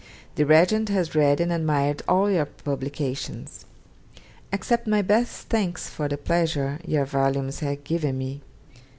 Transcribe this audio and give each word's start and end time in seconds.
The 0.33 0.47
Regent 0.47 0.89
has 0.89 1.13
read 1.13 1.39
and 1.39 1.53
admired 1.53 2.01
all 2.07 2.27
your 2.31 2.45
publications. 2.45 3.65
'Accept 4.51 4.87
my 4.87 5.03
best 5.03 5.47
thanks 5.47 5.89
for 5.89 6.07
the 6.07 6.17
pleasure 6.17 6.79
your 6.83 7.05
volumes 7.05 7.59
have 7.59 7.83
given 7.83 8.17
me. 8.17 8.41